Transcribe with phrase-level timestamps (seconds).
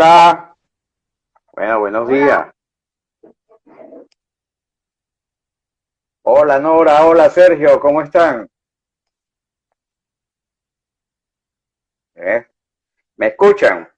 [0.00, 0.54] Hola.
[1.54, 2.54] Bueno, buenos días.
[6.22, 8.48] Hola Nora, hola Sergio, ¿cómo están?
[12.14, 12.46] ¿Eh?
[13.16, 13.88] ¿Me escuchan?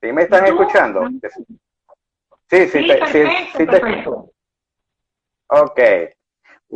[0.00, 1.08] ¿Sí me están escuchando?
[2.50, 4.20] Sí, sí, Sí, te- sí, perfecto, sí te-.
[5.46, 5.80] Ok.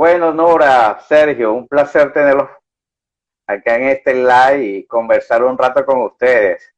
[0.02, 2.50] Bueno, Nora, Sergio, un placer tenerlos
[3.46, 6.74] acá en este live y conversar un rato con ustedes.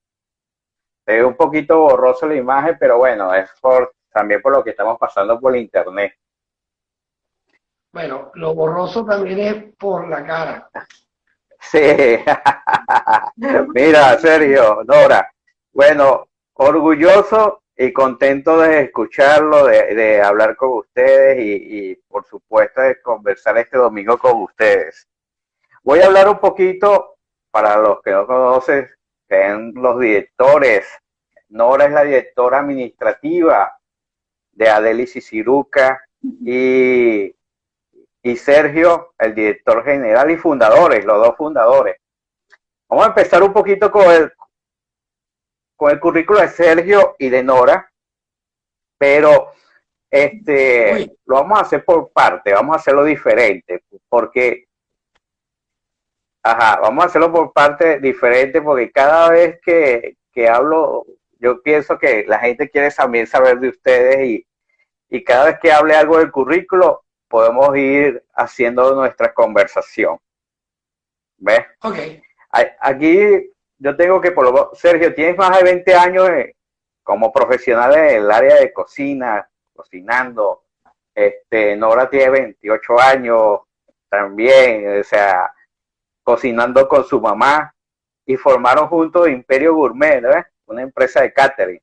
[1.06, 4.99] Ve un poquito borroso la imagen, pero bueno, es por, también por lo que estamos
[4.99, 6.12] pasando por internet.
[7.94, 10.71] Bueno, lo borroso también es por la cara.
[11.61, 11.81] Sí.
[13.75, 15.32] Mira, Sergio, Nora,
[15.73, 22.81] bueno, orgulloso y contento de escucharlo, de, de hablar con ustedes y, y, por supuesto
[22.81, 25.09] de conversar este domingo con ustedes.
[25.82, 27.17] Voy a hablar un poquito,
[27.50, 28.88] para los que no conocen,
[29.29, 30.87] que son los directores.
[31.49, 33.76] Nora es la directora administrativa
[34.53, 37.35] de Adelis y Ciruca y,
[38.23, 41.97] y Sergio, el director general y fundadores, los dos fundadores.
[42.88, 44.32] Vamos a empezar un poquito con el,
[45.76, 47.91] con el currículo de Sergio y de Nora,
[48.99, 49.53] pero
[50.11, 51.19] este Uy.
[51.26, 54.67] lo vamos a hacer por parte, vamos a hacerlo diferente, porque
[56.43, 61.05] ajá, vamos a hacerlo por parte diferente, porque cada vez que, que hablo,
[61.38, 64.47] yo pienso que la gente quiere también saber de ustedes y,
[65.09, 70.19] y cada vez que hable algo del currículo, podemos ir haciendo nuestra conversación.
[71.38, 71.67] ¿Ves?
[71.82, 71.99] Ok.
[72.81, 76.56] Aquí yo tengo que, por lo Sergio, tienes más de 20 años eh,
[77.03, 80.65] como profesional en el área de cocina, cocinando.
[81.15, 83.61] Este, Nora tiene 28 años
[84.09, 85.53] también, o sea,
[86.23, 87.75] cocinando con su mamá
[88.26, 90.31] y formaron juntos Imperio Gourmet, ¿no?
[90.67, 91.81] Una empresa de catering.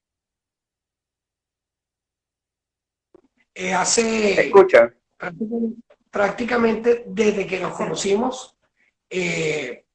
[3.53, 4.95] Eh, ¿Me hace escuchan?
[5.17, 8.57] prácticamente, prácticamente desde que nos conocimos,
[9.09, 9.85] eh,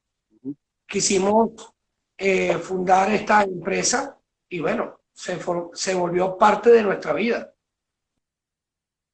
[0.85, 1.73] quisimos
[2.17, 4.17] eh, fundar esta empresa
[4.49, 7.53] y bueno, se, for- se volvió parte de nuestra vida.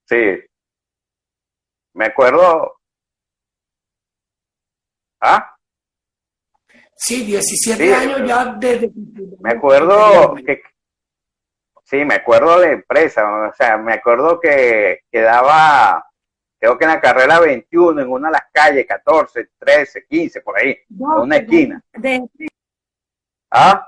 [0.07, 0.39] Sí.
[1.93, 2.77] Me acuerdo.
[5.21, 5.55] ¿Ah?
[6.95, 8.93] Sí, 17 Sí, años ya desde que
[9.39, 10.61] Me acuerdo que
[11.83, 16.05] sí, me acuerdo de empresa, o sea, me acuerdo que quedaba,
[16.59, 20.57] creo que en la carrera 21, en una de las calles, 14, 13, 15, por
[20.57, 21.83] ahí, en una esquina.
[21.93, 22.21] De,
[23.53, 23.87] ¿Ah?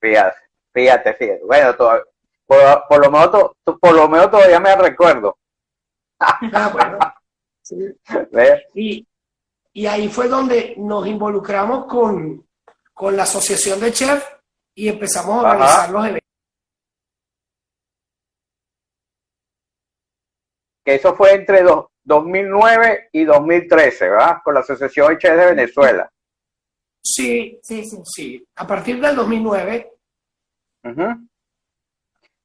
[0.00, 0.36] Fíjate,
[0.72, 1.44] fíjate, fíjate.
[1.44, 2.04] Bueno, to-
[2.46, 3.30] por, por lo menos,
[3.80, 5.38] por lo menos todavía me recuerdo.
[6.20, 6.98] Ah, bueno.
[7.62, 7.84] Sí.
[8.74, 9.06] Y,
[9.74, 12.44] y ahí fue donde nos involucramos con,
[12.92, 14.26] con la asociación de chef
[14.74, 15.50] y empezamos a Ajá.
[15.52, 16.28] organizar los eventos.
[20.84, 24.38] Que eso fue entre dos- 2009 y 2013, ¿verdad?
[24.42, 26.10] Con la Asociación Chefs de Venezuela.
[27.02, 27.98] Sí, sí, sí.
[28.04, 28.44] sí.
[28.56, 29.90] A partir del 2009,
[30.84, 31.28] Ujú.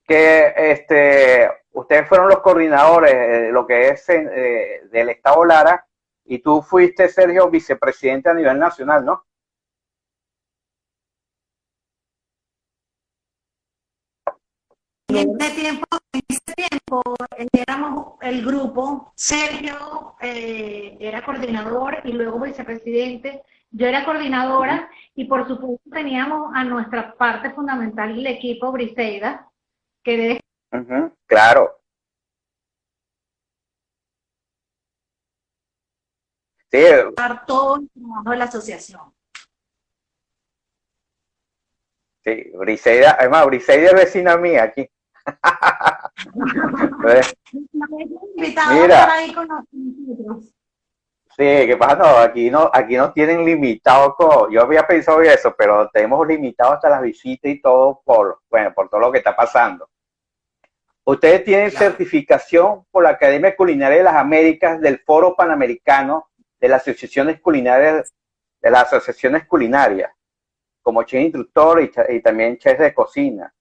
[0.08, 5.86] Que este, ustedes fueron los coordinadores de lo que es eh, del Estado Lara
[6.26, 9.26] y tú fuiste, Sergio, vicepresidente a nivel nacional, ¿no?
[15.18, 17.02] En ese tiempo, en ese tiempo
[17.38, 23.42] eh, éramos el grupo, Sergio eh, era coordinador y luego vicepresidente,
[23.72, 29.50] yo era coordinadora y por supuesto teníamos a nuestra parte fundamental el equipo Briseida,
[30.04, 30.42] que
[30.74, 31.80] Ujú, Claro.
[36.72, 36.82] Sí,
[37.48, 39.14] todo el trabajo de la asociación.
[42.26, 44.90] sí, Briseida, además, Briseida es vecina mía aquí.
[48.72, 49.08] Mira.
[49.34, 49.48] con.
[51.38, 51.96] Sí, ¿qué pasa?
[51.98, 54.16] No, aquí no, aquí nos tienen limitados.
[54.16, 58.74] co- Yo había pensado eso, pero tenemos limitado hasta las visitas y todo por, bueno,
[58.74, 59.90] por todo lo que está pasando.
[61.04, 61.86] Ustedes tienen Claro.
[61.88, 66.30] certificación por la Academia Culinaria de las Américas del Foro Panamericano
[66.60, 68.14] de las Asociaciones Culinarias,
[68.62, 70.12] de las Asociaciones Culinarias,
[70.82, 73.54] como chef instructor y, y también chef de cocina.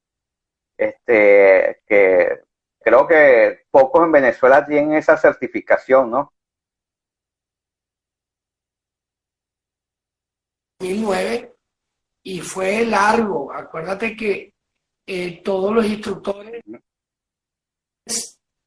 [0.77, 2.41] Este, que
[2.81, 6.33] creo que pocos en Venezuela tienen esa certificación, ¿no?
[10.79, 11.55] 2009,
[12.23, 13.53] y fue largo.
[13.53, 14.55] Acuérdate que
[15.07, 16.63] eh, todos los instructores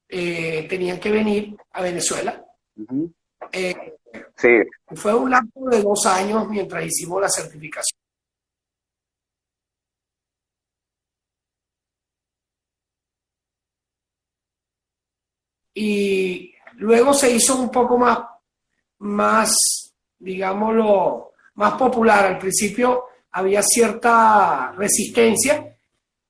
[0.10, 2.44] eh, tenían que venir a Venezuela.
[3.52, 3.98] Eh,
[4.36, 4.50] sí.
[4.96, 8.00] Fue un lapso de dos años mientras hicimos la certificación.
[15.80, 18.18] Y luego se hizo un poco más,
[18.98, 22.26] más, digámoslo, más popular.
[22.26, 25.78] Al principio había cierta resistencia,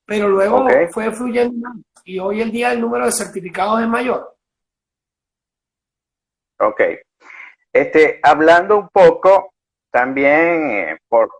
[0.05, 1.69] pero luego fue fluyendo
[2.03, 4.35] y hoy en día el número de certificados es mayor.
[6.59, 6.81] Ok.
[7.71, 9.53] Este, hablando un poco
[9.89, 11.31] también eh, por...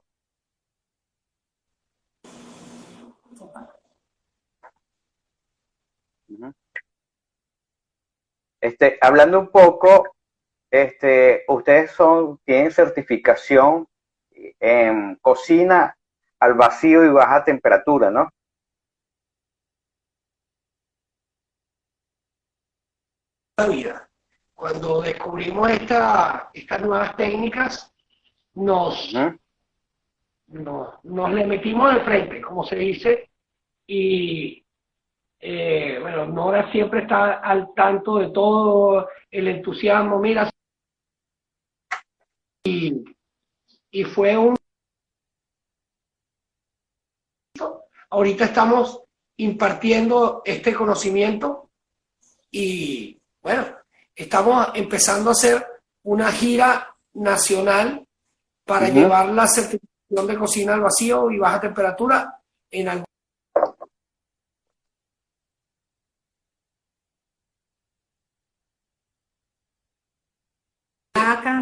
[8.61, 10.15] Este, hablando un poco,
[10.71, 13.87] este, ustedes son, tienen certificación
[14.59, 15.97] en cocina
[16.39, 18.29] al vacío y baja temperatura, ¿no?
[23.69, 24.07] Vida.
[24.53, 27.91] Cuando descubrimos esta, estas nuevas técnicas,
[28.53, 29.13] nos,
[30.47, 33.29] nos, le metimos de frente, como se dice,
[33.87, 34.63] y
[35.39, 40.49] eh, bueno, Nora siempre está al tanto de todo el entusiasmo, mira,
[42.63, 43.03] y
[43.91, 44.55] y fue un...
[48.09, 49.01] Ahorita estamos
[49.37, 51.71] impartiendo este conocimiento
[52.51, 53.65] y bueno,
[54.15, 55.65] estamos empezando a hacer
[56.03, 58.05] una gira nacional
[58.65, 62.39] para llevar la certificación de cocina al vacío y baja temperatura
[62.69, 63.05] en algún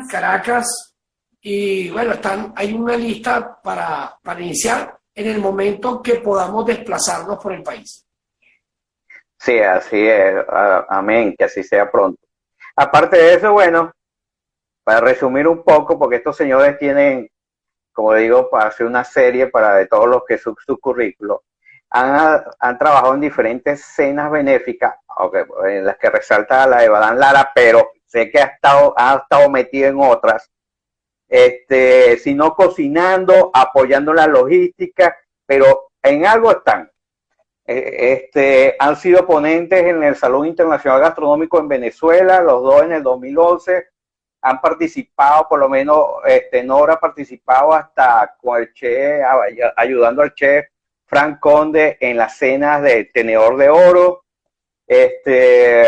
[0.09, 0.95] Caracas,
[1.41, 7.37] y bueno, están, hay una lista para, para iniciar en el momento que podamos desplazarnos
[7.37, 8.05] por el país.
[9.37, 10.43] Sí, así es.
[10.89, 12.19] Amén, que así sea pronto.
[12.75, 13.91] Aparte de eso, bueno,
[14.83, 17.29] para resumir un poco, porque estos señores tienen,
[17.93, 21.43] como digo, para hacer una serie para de todos los que su, su currículo,
[21.91, 24.95] han, han, trabajado en diferentes cenas benéficas,
[25.67, 29.49] en las que resalta la de Badán Lara, pero sé que ha estado, ha estado
[29.49, 30.51] metido en otras
[31.27, 36.91] este, sino cocinando, apoyando la logística, pero en algo están.
[37.67, 42.93] Eh, este, han sido ponentes en el Salón Internacional Gastronómico en Venezuela, los dos en
[42.93, 43.87] el 2011,
[44.41, 49.23] han participado, por lo menos este, Nora ha participado hasta con el chef,
[49.75, 50.67] ayudando al chef
[51.07, 54.25] Frank Conde en las cenas de Tenedor de Oro.
[54.85, 55.83] Este,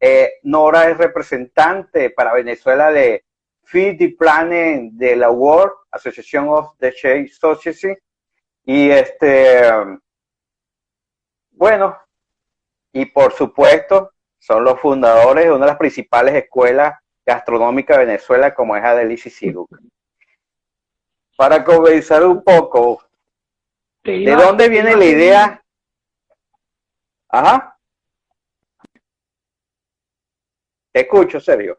[0.00, 3.24] eh, Nora es representante para Venezuela de
[3.62, 7.98] Feed the Planning de la World Association of the Chase Society.
[8.64, 9.62] Y este,
[11.50, 11.96] bueno,
[12.92, 18.54] y por supuesto, son los fundadores de una de las principales escuelas gastronómicas de Venezuela,
[18.54, 19.68] como es Adelici Siruc.
[21.36, 23.02] Para comenzar un poco,
[24.02, 25.64] ¿de dónde viene la idea?
[27.28, 27.75] Ajá.
[30.96, 31.78] Te escucho, Sergio.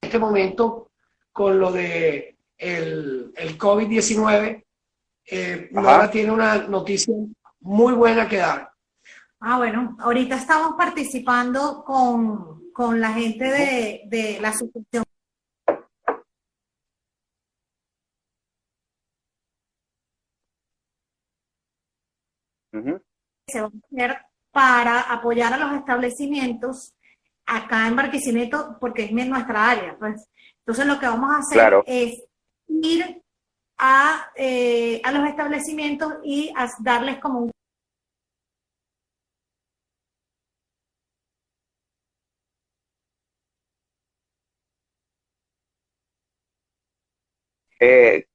[0.00, 0.92] este momento
[1.32, 4.64] con lo de el, el COVID-19,
[5.24, 5.70] eh,
[6.12, 7.12] tiene una noticia
[7.58, 8.70] muy buena que dar.
[9.40, 15.02] Ah, bueno, ahorita estamos participando con, con la gente de, de la asociación.
[23.48, 24.26] Se va a hacer
[24.56, 26.94] para apoyar a los establecimientos
[27.44, 29.98] acá en Barquisimeto porque es nuestra área.
[29.98, 30.30] Pues.
[30.60, 32.24] Entonces lo que vamos a hacer es
[32.66, 33.22] ir
[33.76, 37.50] a, eh, a los establecimientos y a darles como un
[47.78, 48.26] Eh,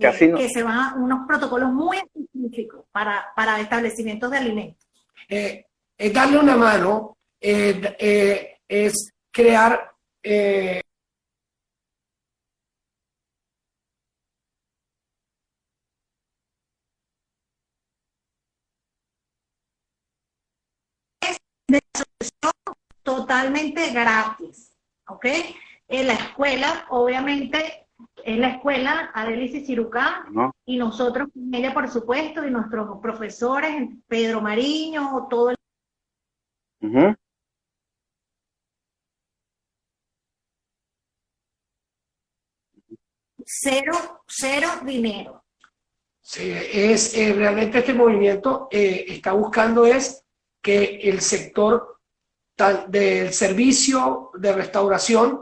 [0.00, 4.89] que se van a unos protocolos muy específicos para, para establecimientos de alimentos.
[5.28, 10.82] Eh, es darle una mano eh, eh, es crear eh,
[23.02, 24.76] totalmente gratis,
[25.08, 25.26] ¿ok?
[25.88, 27.88] En la escuela, obviamente,
[28.24, 30.26] es la escuela Adelici Cirucá
[30.64, 35.56] y nosotros con ella, por supuesto, y nuestros profesores, Pedro Mariño, todo el...
[43.44, 45.44] cero, cero dinero.
[46.22, 50.24] Sí, es eh, realmente este movimiento eh, está buscando es
[50.62, 51.98] que el sector
[52.88, 55.40] del servicio de restauración,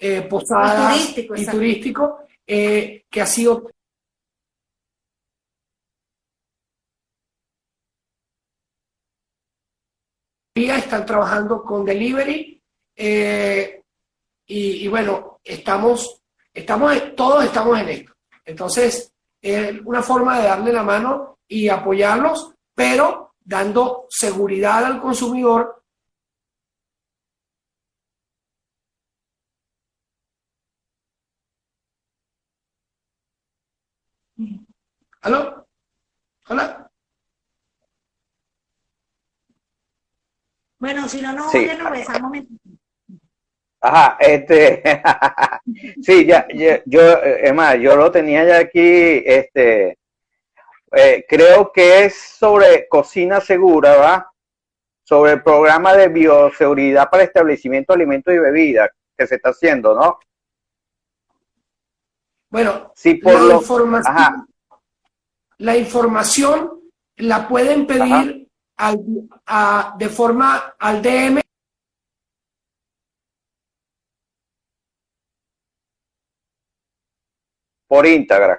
[0.00, 3.70] eh, posada y turístico, que ha sido
[10.54, 12.62] están trabajando con delivery
[14.46, 18.12] y, bueno, estamos, estamos, todos estamos en esto.
[18.44, 25.79] Entonces, es una forma de darle la mano y apoyarlos, pero dando seguridad al consumidor
[35.22, 35.66] ¿Aló?
[36.48, 36.90] ¿Hola?
[40.78, 41.68] Bueno, si no, no, sí.
[41.76, 42.38] lo besamos.
[43.82, 44.82] Ajá, este,
[46.02, 46.46] sí, ya,
[46.86, 49.98] yo, es más, yo lo tenía ya aquí, este,
[50.92, 54.32] eh, creo que es sobre cocina segura, ¿va?
[55.02, 59.94] Sobre el programa de bioseguridad para establecimiento de alimentos y bebidas que se está haciendo,
[59.94, 60.18] ¿no?
[62.50, 64.49] Bueno, sí, por la, información,
[65.60, 66.80] la información
[67.16, 68.98] la pueden pedir al,
[69.46, 71.40] a, de forma al DM
[77.86, 78.58] por Instagram.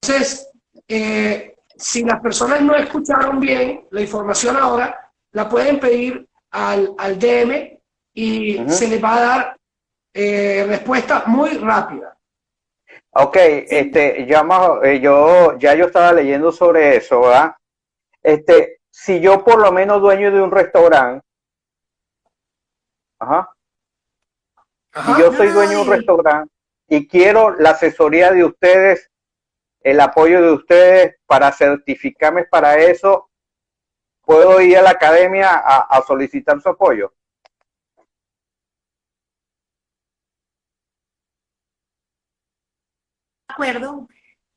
[0.00, 0.48] Entonces,
[0.86, 7.18] eh, si las personas no escucharon bien la información ahora, la pueden pedir al, al
[7.18, 7.80] DM
[8.14, 9.60] y se les va a dar
[10.14, 12.16] eh, respuesta muy rápida.
[13.14, 14.42] Ok, este, ya
[14.84, 17.54] eh, yo, ya yo estaba leyendo sobre eso, ¿verdad?
[18.22, 21.26] Este, si yo por lo menos dueño de un restaurante,
[23.18, 23.52] ajá,
[24.94, 26.52] si yo soy dueño de un restaurante
[26.88, 29.10] y quiero la asesoría de ustedes,
[29.82, 33.28] el apoyo de ustedes para certificarme para eso,
[34.22, 37.12] ¿puedo ir a la academia a, solicitar su apoyo?
[43.52, 44.08] Acuerdo,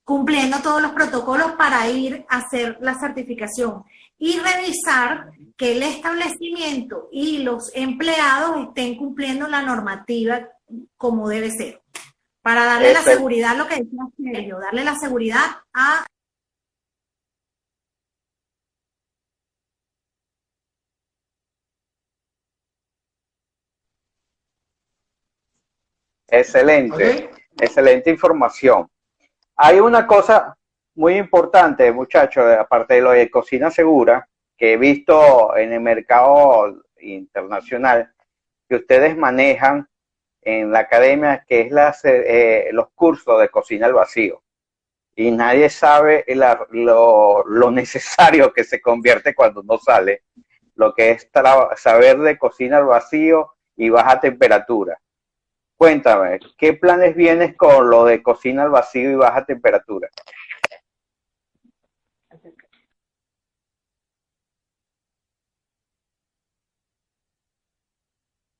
[0.04, 3.84] cumpliendo todos los protocolos para ir a hacer la certificación
[4.18, 10.48] y revisar que el establecimiento y los empleados estén cumpliendo la normativa
[10.98, 11.82] como debe ser.
[12.42, 16.06] Para darle la seguridad, lo que decía Sergio, darle la seguridad a
[26.28, 28.90] Excelente, excelente información.
[29.56, 30.56] Hay una cosa
[30.96, 36.84] muy importante, muchachos, aparte de lo de cocina segura, que he visto en el mercado
[37.00, 38.12] internacional
[38.68, 39.88] que ustedes manejan
[40.42, 44.42] en la academia, que es las, eh, los cursos de cocina al vacío.
[45.16, 50.24] Y nadie sabe lo, lo, necesario que se convierte cuando no sale,
[50.76, 51.30] lo que es
[51.78, 55.00] saber de cocina al vacío y baja temperatura.
[55.78, 60.10] Cuéntame, ¿qué planes vienes con lo de cocina al vacío y baja temperatura?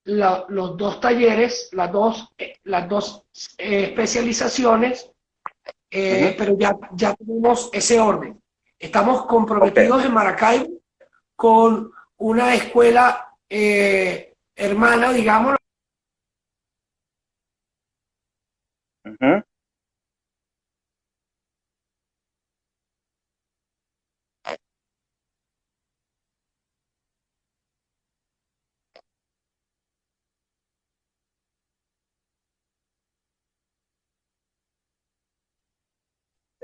[0.06, 3.26] los dos talleres, las dos, eh, las dos
[3.58, 5.12] eh, especializaciones,
[5.90, 8.40] eh, pero ya, ya tenemos ese orden.
[8.78, 10.70] Estamos comprometidos en Maracaibo
[11.36, 15.56] con una escuela hermana, digamos.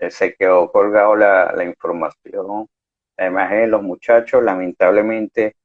[0.10, 2.68] Se quedó colgado la, la información.
[3.18, 5.56] Además, de los muchachos, lamentablemente,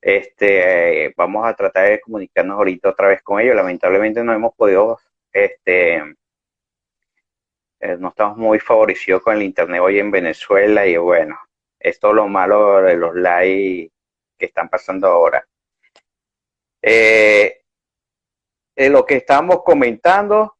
[0.00, 3.56] este, vamos a tratar de comunicarnos ahorita otra vez con ellos.
[3.56, 4.98] Lamentablemente no hemos podido,
[5.32, 5.96] este,
[7.80, 11.38] eh, no estamos muy favorecidos con el internet hoy en Venezuela y bueno,
[11.78, 13.90] esto es lo malo de los live
[14.36, 15.46] que están pasando ahora.
[16.82, 17.62] Eh,
[18.76, 20.56] lo que estamos comentando,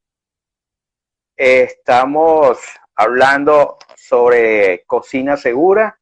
[1.36, 2.58] estamos
[2.96, 6.00] hablando sobre cocina segura.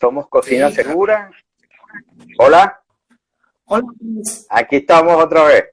[0.00, 1.30] Somos cocina segura.
[2.38, 2.80] Hola.
[3.66, 3.86] Hola.
[4.50, 5.64] Aquí estamos otra vez.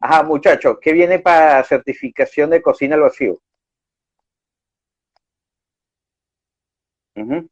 [0.00, 3.40] Ajá, muchachos, ¿qué viene para certificación de cocina al vacío?
[7.16, 7.46] ¿Mm?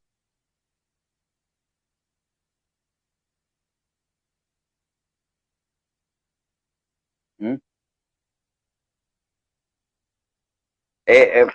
[11.06, 11.46] Eh, eh,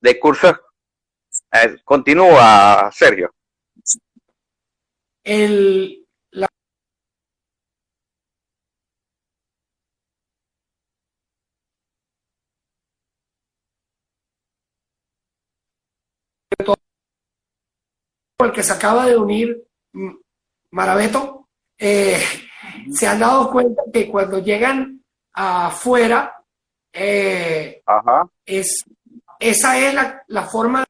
[0.00, 0.54] de cursos,
[1.52, 3.32] eh, continúa, Sergio.
[5.24, 6.02] El,
[18.44, 19.64] el que se acaba de unir,
[20.70, 22.20] Marabeto, eh,
[22.92, 26.42] se han dado cuenta que cuando llegan afuera,
[26.92, 27.82] eh,
[28.44, 28.84] es,
[29.38, 30.84] esa es la, la forma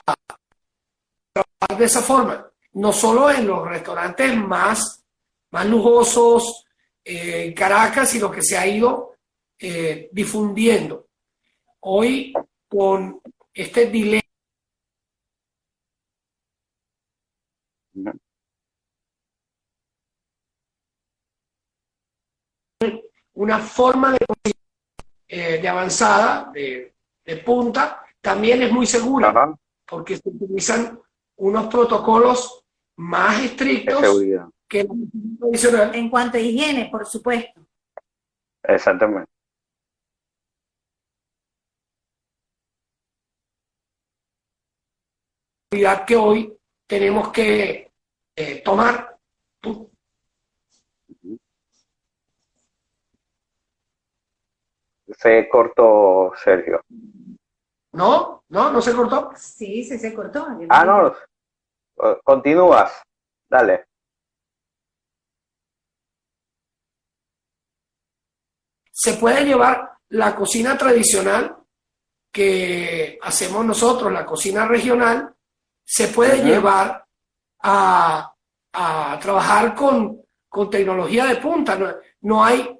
[0.00, 5.04] trabajar de esa forma, no solo en los restaurantes más,
[5.50, 6.64] más lujosos,
[7.04, 9.16] eh, Caracas y lo que se ha ido
[9.58, 11.08] eh, difundiendo.
[11.80, 12.32] Hoy,
[12.68, 13.20] con
[13.52, 14.22] este dilema,
[23.34, 24.18] una forma de,
[25.28, 26.92] eh, de avanzada, de,
[27.44, 29.32] punta, también es muy segura,
[29.92, 30.98] porque se utilizan
[31.36, 32.64] unos protocolos
[32.96, 34.02] más estrictos
[34.70, 37.60] en cuanto a higiene, por supuesto.
[38.62, 39.30] Exactamente.
[46.06, 47.92] que hoy tenemos que
[48.34, 49.18] eh, tomar.
[55.18, 56.82] Se cortó, Sergio.
[57.92, 59.32] No, no, no se cortó.
[59.36, 60.46] Sí, sí se cortó.
[60.68, 61.14] Ah, no.
[62.24, 63.02] Continúas.
[63.48, 63.86] Dale.
[68.92, 71.56] se puede llevar la cocina tradicional
[72.30, 75.34] que hacemos nosotros, la cocina regional,
[75.84, 77.04] se puede llevar
[77.62, 78.32] a,
[79.20, 80.22] trabajar con,
[80.70, 81.76] tecnología de punta.
[81.76, 81.88] No,
[82.20, 82.78] no hay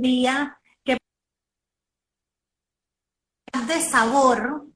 [0.00, 0.96] día que
[3.66, 4.66] de sabor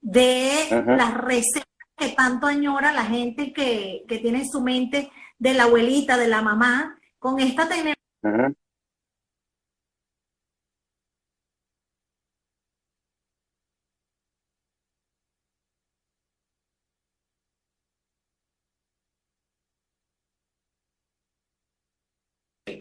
[0.00, 5.64] de las recetas que tanto añora la gente que, tiene en su mente de la
[5.64, 8.54] abuelita, de la mamá, con esta tecnología.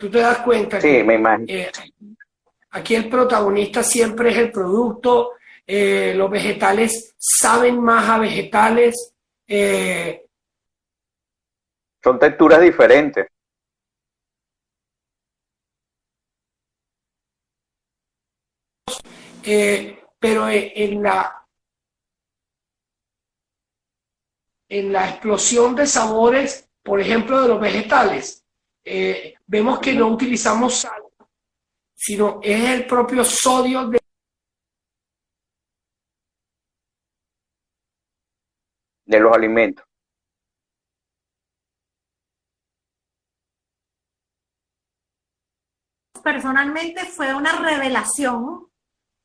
[0.01, 1.45] Tú te das cuenta sí, me imagino.
[1.47, 1.71] Eh,
[2.71, 5.33] aquí el protagonista siempre es el producto,
[5.67, 9.13] eh, los vegetales saben más a vegetales.
[9.47, 10.25] Eh,
[12.03, 13.27] Son texturas diferentes.
[19.43, 21.45] Eh, pero en la
[24.67, 28.43] en la explosión de sabores, por ejemplo, de los vegetales,
[29.51, 31.03] vemos que no utilizamos sal,
[31.93, 33.99] sino es el propio sodio de
[39.03, 39.85] de los alimentos.
[46.23, 48.67] Personalmente fue una revelación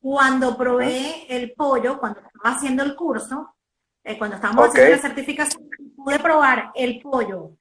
[0.01, 3.55] cuando probé el pollo, cuando estaba haciendo el curso,
[4.03, 7.53] eh, cuando estábamos haciendo la certificación, pude probar el pollo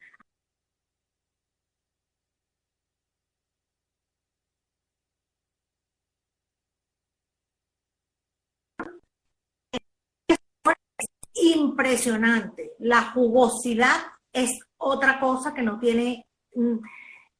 [11.35, 12.71] impresionante.
[12.79, 13.97] La jugosidad
[14.31, 16.27] es otra cosa que no tiene.
[16.53, 16.77] Mm,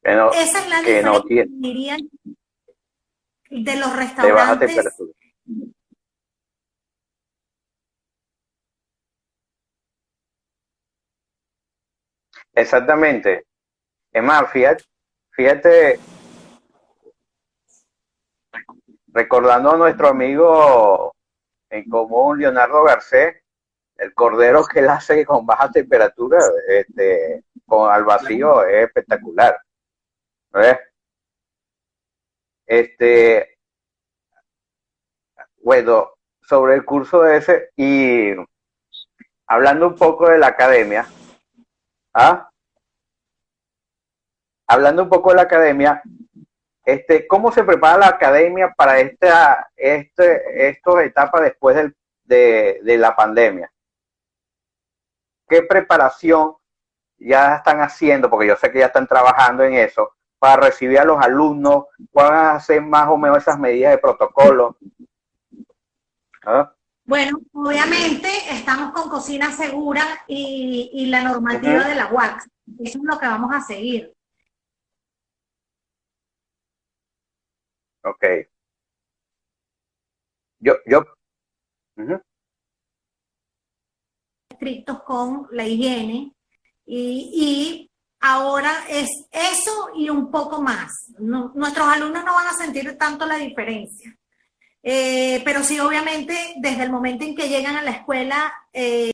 [0.04, 1.98] esa es la diferencia, diría,
[3.50, 4.86] de los restaurantes.
[12.54, 13.46] Exactamente.
[14.12, 14.84] Es más, fíjate,
[15.32, 16.00] fíjate,
[19.08, 21.14] recordando a nuestro amigo
[21.70, 23.45] en común, Leonardo Garcés,
[23.98, 29.58] el cordero que él hace con baja temperatura, este, con al vacío, es espectacular.
[30.52, 30.80] ¿Ves?
[32.66, 33.58] Este,
[35.58, 38.32] bueno, sobre el curso ese y
[39.48, 41.08] hablando un poco de la academia,
[42.14, 42.50] ¿ah?
[44.68, 46.02] Hablando un poco de la academia,
[46.86, 52.98] este, ¿cómo se prepara la academia para esta, este, esta etapa después del, de, de
[52.98, 53.72] la pandemia?
[55.48, 56.56] Qué preparación
[57.18, 61.06] ya están haciendo, porque yo sé que ya están trabajando en eso, para recibir a
[61.06, 61.86] los alumnos?
[62.12, 64.78] ¿Cuáles van a ser más o menos esas medidas de protocolo?
[66.46, 66.72] ¿Ah?
[67.06, 72.46] Bueno, obviamente estamos con cocina segura y, la normativa de la UAC.
[72.80, 74.12] Eso es lo que vamos a seguir.
[78.04, 78.26] Ok.
[80.60, 81.04] Yo, yo.
[84.66, 86.34] Estrictos con la higiene
[86.88, 87.88] y,
[88.20, 90.92] ahora es eso y un poco más.
[91.20, 94.18] nuestros alumnos no van a sentir tanto la diferencia.
[94.82, 99.12] Eh, pero sí, obviamente, desde el momento en que llegan a la escuela, eh,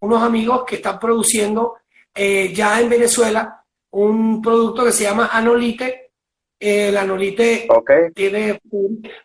[0.00, 1.78] unos amigos que están produciendo
[2.14, 3.65] eh, ya en Venezuela
[3.96, 6.12] un producto que se llama Anolite.
[6.58, 7.66] el Anolite
[8.14, 8.60] tiene,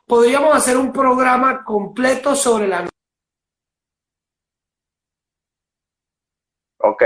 [0.05, 2.87] podríamos hacer un programa completo sobre la
[6.83, 7.03] Ok.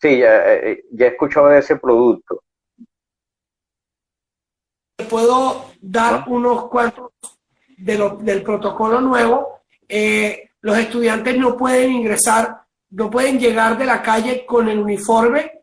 [0.00, 2.42] Sí, ya, eh, ya he escuchado de ese producto.
[5.08, 7.12] Puedo dar unos cuantos
[7.76, 9.60] de del protocolo nuevo.
[9.88, 12.61] Eh, los estudiantes no pueden ingresar,
[12.92, 15.62] no pueden llegar de la calle con el uniforme.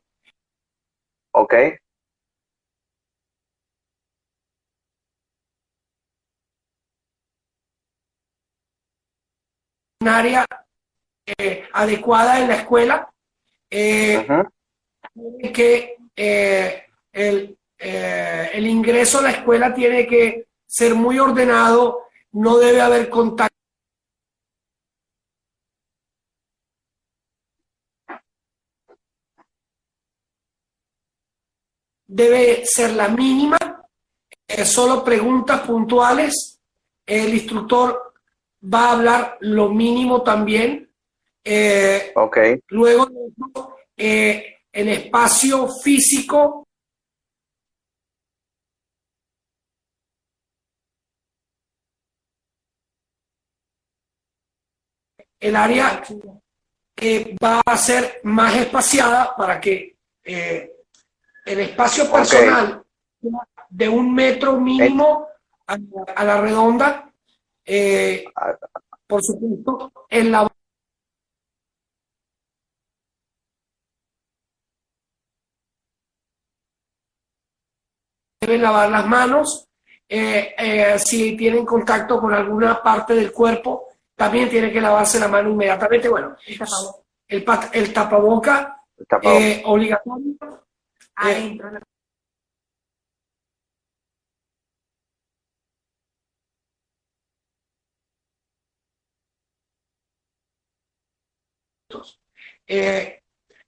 [1.31, 1.53] Ok.
[10.01, 10.45] Un área
[11.37, 13.09] eh, adecuada en la escuela,
[13.69, 14.25] eh,
[15.53, 22.81] que eh, el, el ingreso a la escuela tiene que ser muy ordenado, no debe
[22.81, 23.48] haber contacto.
[32.11, 33.57] Debe ser la mínima,
[34.65, 36.59] solo preguntas puntuales.
[37.05, 38.13] El instructor
[38.63, 40.89] va a hablar lo mínimo también
[41.43, 42.13] eh,
[42.67, 43.09] Luego,
[43.95, 46.67] eh, el espacio físico
[55.39, 56.03] el área
[56.97, 60.78] eh, va a ser más espaciada para que eh,
[61.49, 62.83] el espacio personal
[63.69, 65.27] de un metro mínimo
[65.65, 67.12] a, la redonda,
[68.35, 68.57] ah.
[69.07, 70.47] por supuesto, en la
[78.39, 79.65] deben lavar las manos.
[80.07, 85.27] Eh, eh, si tienen contacto con alguna parte del cuerpo, también tienen que lavarse la
[85.27, 86.09] mano inmediatamente.
[86.09, 86.35] Bueno,
[87.27, 88.83] el, el tapaboca
[89.21, 90.35] eh, obligatorio.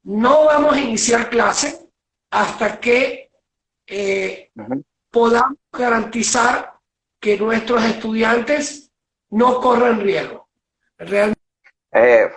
[0.04, 1.90] No vamos a iniciar clase
[2.32, 3.32] hasta que
[3.88, 4.52] eh,
[5.10, 6.74] podamos garantizar
[7.20, 8.92] que nuestros estudiantes
[9.30, 10.48] no corran riesgo.
[10.98, 11.42] Realmente.
[11.92, 12.32] Eh,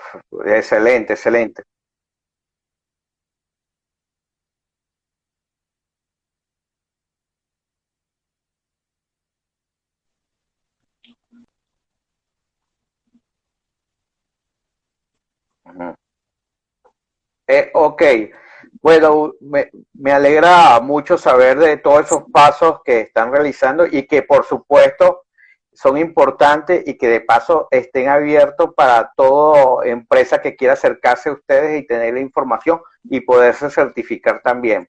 [0.46, 1.62] excelente, excelente.
[17.46, 18.02] Eh, ok,
[18.80, 24.44] bueno, me, alegra mucho saber de todos esos pasos que están realizando y que por
[24.44, 25.24] supuesto
[25.72, 31.32] son importantes y que de paso estén abiertos para toda empresa que quiera acercarse a
[31.32, 34.88] ustedes y tener la información y poderse certificar también.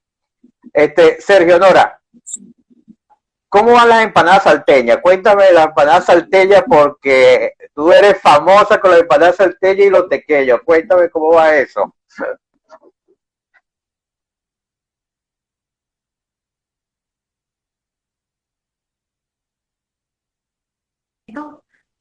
[0.74, 2.00] Este, Sergio Nora,
[3.56, 4.98] ¿cómo van las empanadas salteñas?
[5.02, 10.60] Cuéntame las empanadas salteñas porque tú eres famosa con las empanadas salteñas y los tequeños.
[10.66, 11.96] Cuéntame cómo va eso.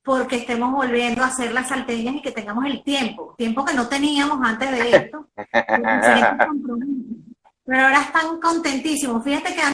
[0.03, 3.88] porque estemos volviendo a hacer las salteñas y que tengamos el tiempo, tiempo que no
[3.88, 5.27] teníamos antes de esto.
[7.64, 9.25] Pero ahora están contentísimos.
[9.25, 9.74] Fíjate que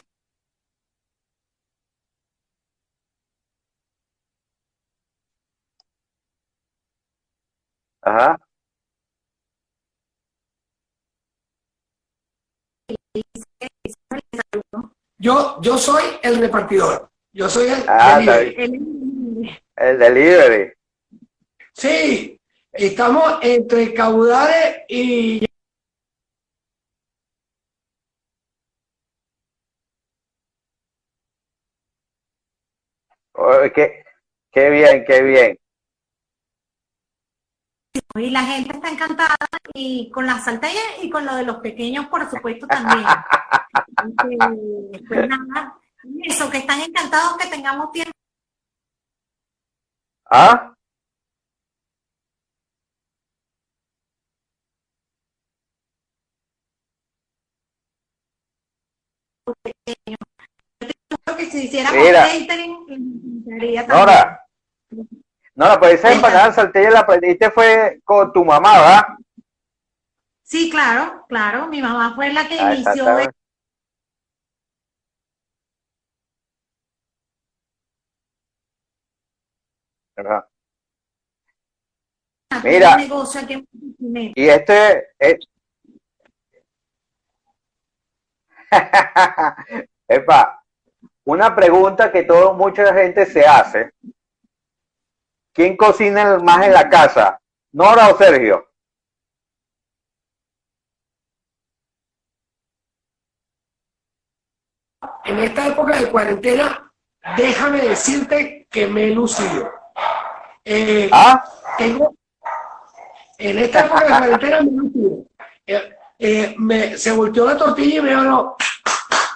[8.01, 8.37] Ajá.
[15.17, 17.09] Yo, yo soy el repartidor.
[17.33, 18.19] Yo soy el, ah,
[19.75, 20.73] el delivery.
[21.73, 22.39] Sí,
[22.73, 25.45] estamos entre caudales y
[33.73, 34.03] qué,
[34.51, 35.60] qué bien, qué bien.
[38.15, 39.35] Y la gente está encantada
[39.73, 43.05] y con las salteñas y con lo de los pequeños, por supuesto, también.
[45.07, 45.77] pues nada,
[46.23, 48.11] eso, que están encantados que tengamos tiempo.
[50.29, 50.73] ¿Ah?
[61.37, 62.77] que si hiciéramos catering,
[65.53, 69.03] Nora, Nora, pues esa empanada salteña la aprendiste fue con tu mamá, ¿verdad?
[70.43, 71.67] Sí, claro, claro.
[71.67, 73.05] Mi mamá fue la que ah, inició.
[82.63, 82.97] Mira,
[84.35, 85.39] y este, es...
[90.07, 90.63] Epa,
[91.25, 93.91] una pregunta que todo, mucha gente se hace.
[95.53, 97.39] ¿Quién cocina más en la casa?
[97.73, 98.67] ¿Nora o Sergio?
[105.25, 106.91] En esta época de cuarentena,
[107.35, 109.71] déjame decirte que me he lucido.
[110.63, 111.43] Eh, ¿Ah?
[111.77, 112.15] Tengo,
[113.37, 115.25] en esta época de cuarentena me he lucido.
[115.67, 118.15] Eh, eh, me, se volteó la tortilla y me,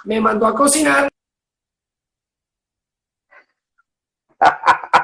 [0.04, 1.08] me mandó a cocinar.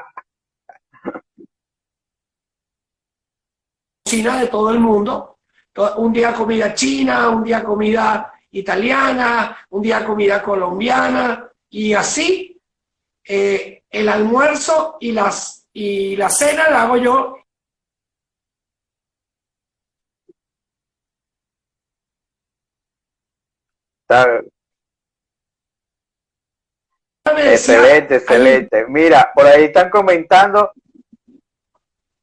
[4.12, 5.38] De todo el mundo.
[5.96, 12.60] Un día comida china, un día comida italiana, un día comida colombiana y así
[13.24, 17.36] eh, el almuerzo y las y la cena la hago yo
[27.24, 28.84] Excelente, excelente.
[28.88, 30.72] Mira, por ahí están comentando,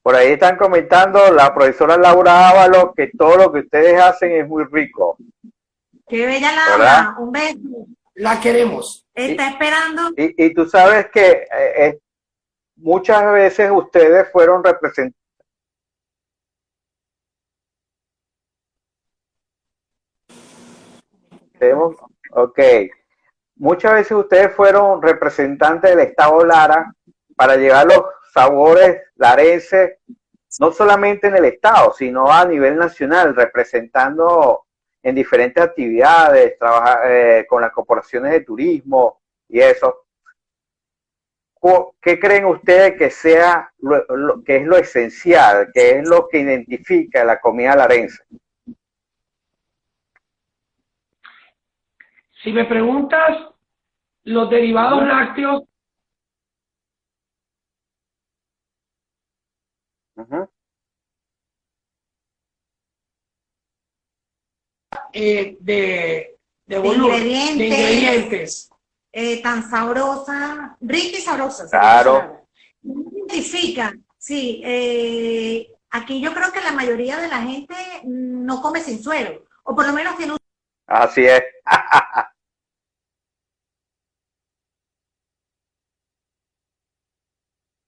[0.01, 4.47] por ahí están comentando la profesora Laura Ávalo que todo lo que ustedes hacen es
[4.47, 5.17] muy rico.
[6.07, 7.57] Qué bella Laura, un beso.
[8.15, 9.05] La queremos.
[9.13, 10.11] Está esperando.
[10.17, 11.99] Y, tú sabes que eh,
[12.75, 15.15] muchas veces ustedes fueron representados.
[22.31, 22.59] Ok,
[23.55, 26.93] muchas veces ustedes fueron representantes del Estado Lara
[27.35, 29.97] para llevar los sabores larenses,
[30.59, 34.65] no solamente en el Estado, sino a nivel nacional, representando
[35.01, 40.05] en diferentes actividades, trabajar eh, con las corporaciones de turismo y eso.
[42.01, 47.23] ¿Qué creen ustedes que sea lo, que es lo esencial, que es lo que identifica
[47.25, 48.23] la comida larense?
[52.41, 53.49] Si me preguntas
[54.23, 55.63] los derivados lácteos,
[65.13, 68.69] eh, de, de, ingredientes,
[69.11, 71.69] eh, tan sabrosa, rica y sabrosa.
[71.69, 72.45] Claro.
[72.81, 74.61] Identifica, sí.
[74.63, 79.75] Eh, aquí yo creo que la mayoría de la gente no come sin suero, o
[79.75, 80.39] por lo menos tiene un...
[80.87, 81.41] Así es.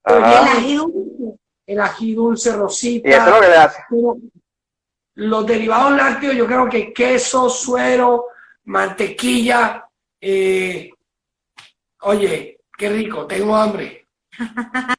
[0.04, 3.08] el ají dulce, el ají dulce, rosita.
[3.08, 3.82] ¿Y eso es lo que le hace?
[5.14, 8.26] Los derivados lácteos, yo creo que queso, suero,
[8.64, 9.86] mantequilla.
[10.20, 10.90] Eh,
[12.00, 14.06] oye, qué rico, tengo hambre.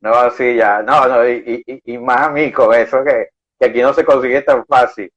[0.00, 4.04] No, sí, ya, no, no, y, y, más amigo, eso que, que, aquí no se
[4.04, 5.10] consigue tan fácil.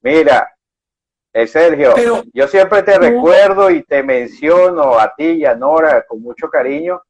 [0.00, 0.56] Mira,
[1.34, 1.94] eh, Sergio,
[2.32, 7.02] yo siempre te recuerdo y te menciono a ti y a Nora con mucho cariño,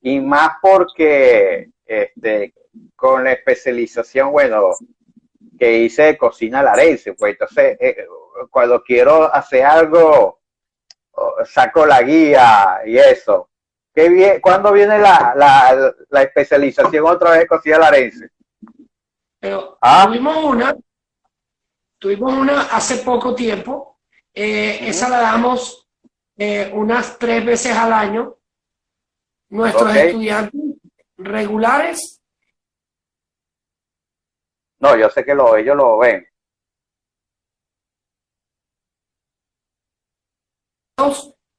[0.00, 2.54] y más porque este,
[2.94, 4.72] con la especialización, bueno,
[5.58, 8.06] que hice de cocina larense, pues entonces eh,
[8.50, 10.40] cuando quiero hacer algo,
[11.44, 13.48] saco la guía y eso.
[13.94, 18.30] ¿Qué bien, ¿Cuándo viene la, la, la especialización otra vez de cocina larense?
[19.40, 20.04] Pero ¿Ah?
[20.06, 20.76] tuvimos una,
[21.98, 23.98] tuvimos una hace poco tiempo,
[24.34, 25.88] eh, esa la damos
[26.36, 28.36] eh, unas tres veces al año.
[29.48, 30.60] Nuestros estudiantes
[31.16, 32.16] regulares
[34.78, 36.26] no, yo sé que lo, ellos lo ven.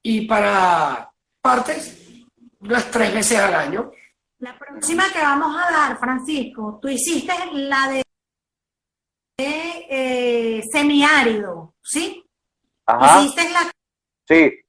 [0.02, 2.24] Y para partes,
[2.60, 3.90] unas tres veces al año.
[4.38, 8.02] La próxima que vamos a dar, Francisco, tú hiciste la de,
[9.38, 12.24] eh, semiárido, ¿sí?
[12.86, 13.20] Ajá.
[13.20, 13.70] Hiciste la...
[14.26, 14.60] Sí.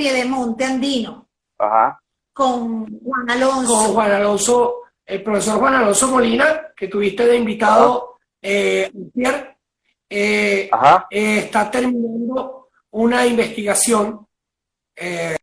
[0.00, 1.28] Piedemonte Andino.
[1.58, 2.00] Ajá.
[2.32, 3.74] Con Juan Alonso.
[3.74, 9.58] Con Juan Alonso, el profesor Juan Alonso Molina, que tuviste de invitado eh, ayer,
[10.08, 11.06] eh, Ajá.
[11.10, 14.26] eh, está terminando una investigación.
[14.96, 15.36] eh,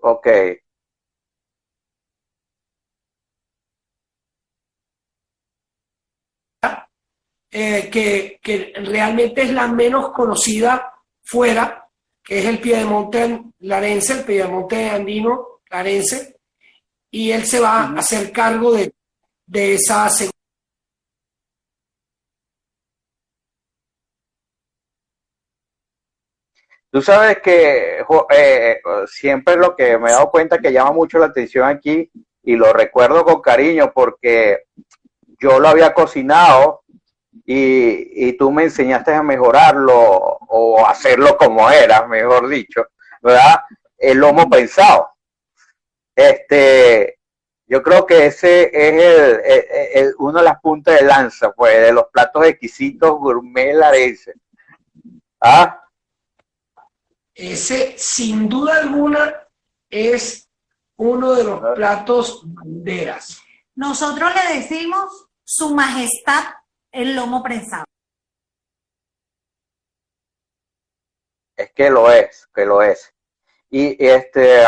[0.00, 0.26] Ok.
[7.54, 11.81] eh, que, que realmente es la menos conocida fuera,
[12.24, 16.36] que es el Piedemonte Larense, el Piedemonte Andino Larense,
[17.10, 18.92] y él se va a hacer cargo de,
[19.46, 20.32] de esa segunda.
[26.90, 31.18] Tú sabes que jo- eh, siempre lo que me he dado cuenta que llama mucho
[31.18, 32.10] la atención aquí,
[32.42, 34.64] y lo recuerdo con cariño porque
[35.40, 36.81] yo lo había cocinado
[37.44, 42.86] y, y tú me enseñaste a mejorarlo o hacerlo como era, mejor dicho,
[43.22, 43.60] ¿verdad?
[43.98, 45.08] El lomo pensado.
[46.14, 47.18] Este,
[47.66, 49.64] yo creo que ese es el, el-
[49.94, 54.34] el- uno de las puntas de lanza, pues, de los platos exquisitos gourmet larenses.
[55.40, 55.78] ¿Ah?
[57.34, 59.48] Ese, sin duda alguna,
[59.88, 60.48] es
[60.96, 63.40] uno de los platos banderas.
[63.74, 66.44] Nosotros le decimos Su Majestad
[66.92, 67.84] el lomo prensado.
[71.56, 73.12] Es que lo es, que lo es.
[73.70, 74.62] Y este,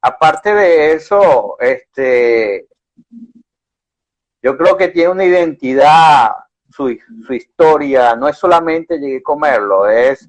[0.00, 2.68] aparte de eso, este,
[4.42, 6.30] yo creo que tiene una identidad,
[6.70, 6.96] su,
[7.26, 10.28] su historia, no es solamente llegué a comerlo, es,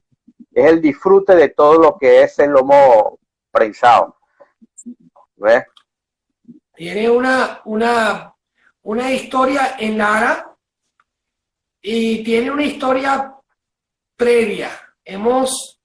[0.52, 3.20] es el disfrute de todo lo que es el lomo
[3.52, 4.18] prensado.
[5.36, 5.66] ¿Ves?
[6.74, 8.34] Tiene una, una,
[8.82, 10.57] una historia en Lara
[11.90, 13.34] y tiene una historia
[14.18, 14.72] previa.
[15.06, 15.80] Hemos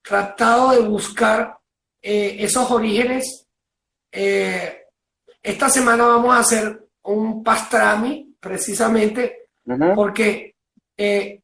[0.00, 1.58] tratado de buscar
[2.00, 3.48] eh, esos orígenes.
[4.12, 4.84] Eh,
[5.42, 9.48] esta semana vamos a hacer un pastrami, precisamente,
[9.96, 10.54] porque
[10.96, 11.41] eh,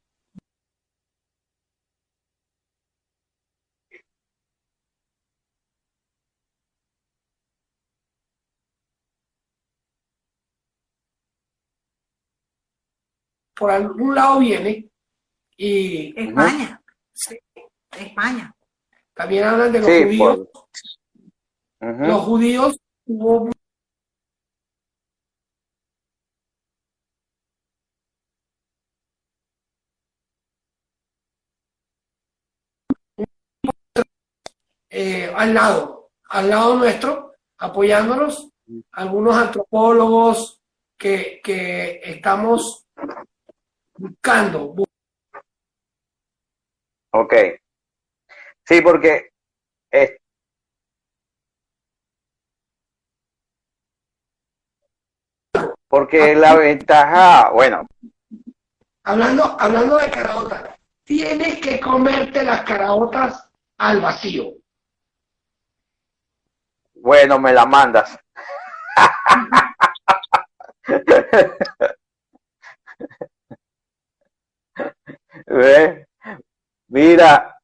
[13.59, 14.88] por algún lado viene
[15.56, 16.80] y España,
[17.12, 17.36] sí,
[17.90, 18.54] España.
[19.14, 20.48] también hablan de los Sí, judíos.
[20.52, 22.06] por-.
[22.06, 23.50] Los judíos hubo
[34.90, 38.50] eh, al lado, al lado nuestro, apoyándonos,
[38.92, 40.61] algunos antropólogos
[40.96, 42.86] que, que estamos
[43.99, 44.84] buscando, bu-
[47.12, 47.34] Ok.
[48.66, 49.30] Sí, porque
[49.90, 50.16] es-
[55.88, 57.86] porque la ventaja, bueno,
[59.05, 64.53] hablando, hablando de caraotas, tienes que comerte las caraotas al vacío.
[66.94, 68.18] bueno, me la mandas.
[75.59, 76.06] ¿Ves?
[76.86, 77.59] Mira,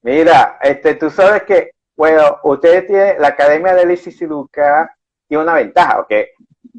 [0.00, 4.96] mira, este, tú sabes que, bueno, ustedes tienen, la Academia de Licis y Luca
[5.28, 6.12] tiene una ventaja, ¿ok?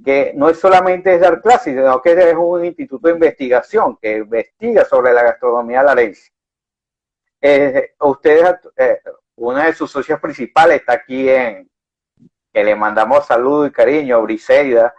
[0.04, 4.84] que no es solamente dar clases, sino que es un instituto de investigación que investiga
[4.84, 6.32] sobre la gastronomía larense.
[7.40, 9.02] Eh, ustedes, eh,
[9.36, 11.70] una de sus socias principales está aquí en,
[12.52, 14.96] que le mandamos saludo y cariño, Briseida,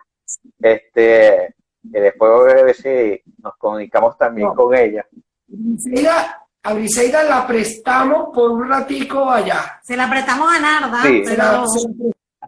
[0.61, 1.55] este,
[1.93, 4.55] que después a ver si nos comunicamos también No.
[4.55, 5.05] con ella.
[5.47, 9.81] Briseida, a Briseida la prestamos por un ratico allá.
[9.83, 11.25] Se la apretamos a Narda, Sí.
[11.27, 11.89] Se la- pero se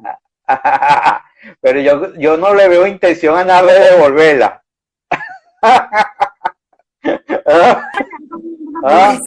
[0.01, 0.19] la-
[1.61, 4.63] Pero yo, yo no le veo intención a nada de devolverla.
[8.87, 9.19] Ah.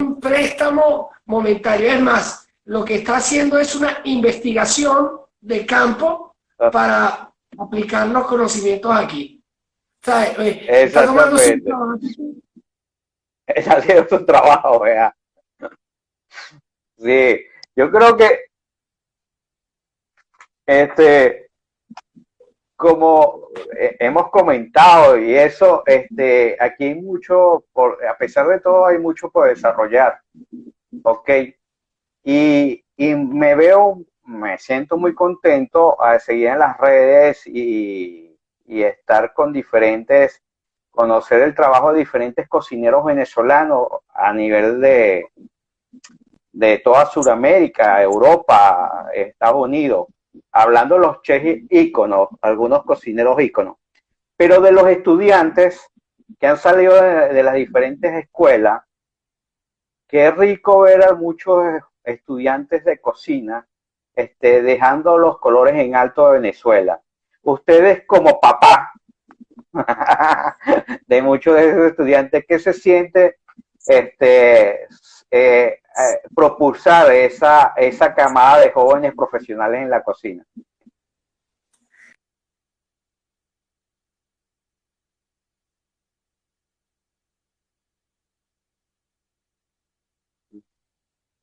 [0.00, 1.90] Un préstamo momentario.
[1.90, 5.10] Es más, lo que está haciendo es una investigación
[5.40, 6.33] de campo.
[6.56, 9.42] Para aplicar los conocimientos aquí.
[10.06, 12.42] Eh, está tomando su.
[13.46, 15.14] Está haciendo su trabajo, vea.
[16.96, 17.46] Sí,
[17.76, 18.46] yo creo que
[20.66, 21.44] este
[22.76, 23.48] como
[23.98, 29.30] hemos comentado y eso, este, aquí hay mucho, por, a pesar de todo, hay mucho
[29.30, 30.20] por desarrollar,
[31.02, 31.30] ¿ok?
[32.24, 38.20] Y, y me veo, me siento muy contento a seguir en las redes y,
[38.66, 40.42] estar con diferentes
[40.90, 45.26] conocer el trabajo de diferentes cocineros venezolanos a nivel de,
[46.52, 50.06] de toda Sudamérica, Europa, Estados Unidos,
[50.52, 53.76] hablando de los chefs íconos, algunos cocineros íconos,
[54.36, 55.84] pero de los estudiantes
[56.38, 58.82] que han salido de, las diferentes escuelas,
[60.06, 63.66] qué rico ver a muchos estudiantes de cocina
[64.14, 67.00] este, dejando los colores en alto de Venezuela.
[67.42, 68.92] Ustedes como papá
[71.06, 73.38] de muchos de esos estudiantes, ¿qué se siente
[73.86, 74.86] este, eh,
[75.30, 75.80] eh,
[76.34, 80.44] propulsar esa, esa camada de jóvenes profesionales en la cocina?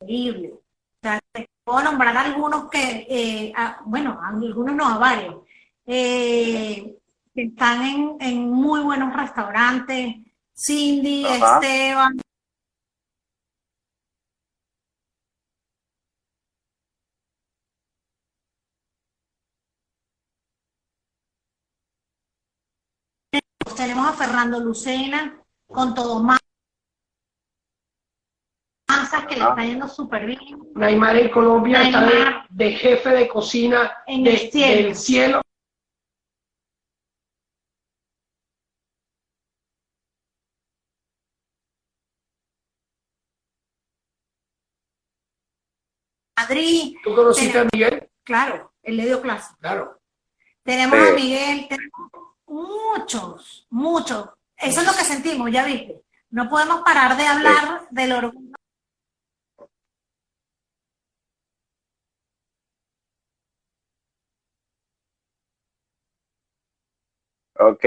[0.02, 0.61] Increíble.
[1.64, 3.54] Puedo nombrar algunos que, eh,
[3.86, 5.36] bueno, algunos no, a varios,
[5.86, 6.98] que
[7.34, 10.16] están en, en, muy buenos restaurantes.
[10.54, 12.18] Cindy, Esteban,
[23.82, 26.41] tenemos a Fernando Lucena con todo más
[29.28, 30.40] que le está yendo súper bien.
[30.76, 34.84] Neymar en Colombia está de, jefe de cocina en el cielo.
[34.84, 35.42] del cielo.
[46.38, 46.96] Madrid.
[47.04, 48.10] ¿Tú conociste a Miguel?
[48.24, 49.54] Claro, él le dio clase.
[49.60, 50.00] Claro.
[50.64, 52.12] Tenemos a Miguel, tenemos
[52.48, 54.30] muchos, muchos.
[54.58, 56.02] Eso es lo que sentimos, ya viste.
[56.30, 58.56] No podemos parar de hablar del orgullo.
[67.62, 67.86] Ok.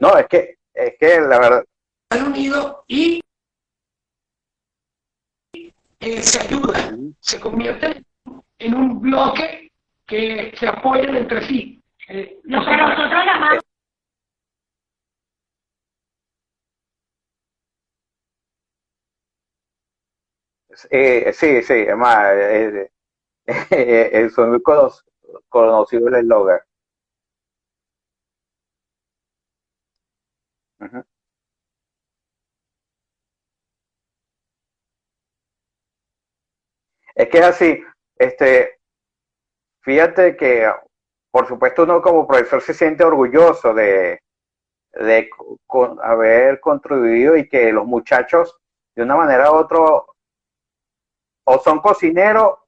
[0.00, 1.64] No, es que, es que la verdad.
[2.26, 3.20] Unido y
[6.00, 8.04] eh, se ayuda, se convierte
[8.58, 9.70] en un bloque
[10.06, 11.80] que se apoyan entre sí.
[12.08, 13.62] Eh, que nosotros llamamos
[20.90, 22.90] Eh, sí, sí, es más, eh,
[23.46, 26.60] eh, son muy conocidos el eslogan.
[37.14, 37.84] Es que es así,
[38.16, 38.78] este,
[39.82, 40.70] fíjate que
[41.30, 44.20] por supuesto uno como profesor se siente orgulloso de,
[44.92, 45.30] de
[46.02, 48.56] haber contribuido y que los muchachos
[48.94, 49.78] de una manera u otra
[51.44, 52.58] o son cocineros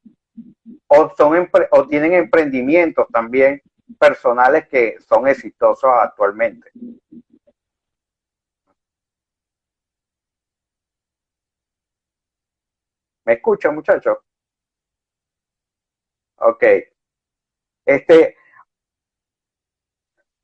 [0.89, 3.61] o, son o tienen emprendimientos también
[3.99, 6.71] personales que son exitosos actualmente.
[13.25, 14.19] ¿Me escucha, muchachos?
[16.37, 16.65] Ok.
[17.87, 18.37] Este,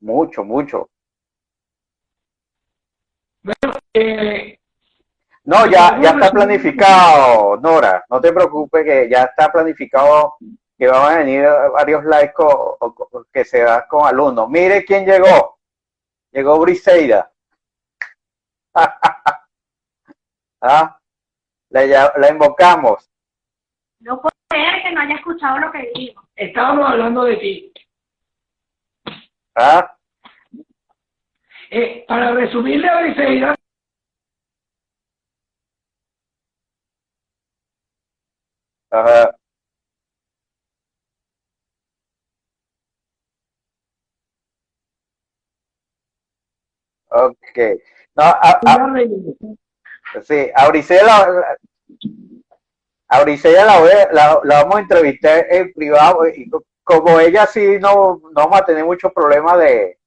[0.01, 0.89] mucho, mucho.
[3.43, 4.59] Bueno, eh,
[5.45, 8.05] no, ya, ya está planificado, Nora.
[8.09, 10.37] No te preocupes que ya está planificado
[10.79, 12.77] que van a venir varios laicos
[13.33, 14.49] que se dan con alumnos.
[14.49, 15.59] Mire quién llegó.
[16.33, 17.33] Llegó Briseida.
[20.63, 21.00] ¿Ah?
[21.71, 23.09] La, la invocamos.
[24.01, 26.29] No puedo creer que no haya escuchado lo que dijo.
[26.35, 27.73] Estábamos hablando de ti.
[29.55, 29.97] ¿Ah?
[31.71, 33.55] Eh, para resumirle a Briseida,
[38.91, 39.37] Ajá.
[47.11, 47.59] Ok.
[48.17, 48.77] No, a, a,
[50.23, 51.17] sí, a Brisela,
[53.09, 56.51] a la, la, la, vamos a entrevistar en privado y
[56.85, 59.99] como ella sí no, no vamos a tener muchos problemas de,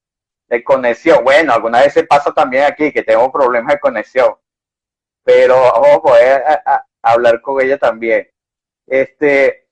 [0.47, 1.23] de conexión.
[1.23, 4.35] Bueno, alguna vez se pasa también aquí que tengo problemas de conexión,
[5.23, 6.43] pero vamos a poder
[7.01, 8.29] hablar con ella también.
[8.85, 9.67] Este,